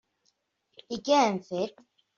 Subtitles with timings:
[0.97, 1.89] I què hem fet?